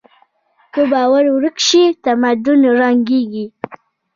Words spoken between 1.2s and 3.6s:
ورک شي، تمدن ړنګېږي.